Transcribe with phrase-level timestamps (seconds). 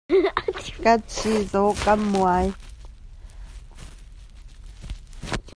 [0.83, 2.47] Ka chizawh ka muai.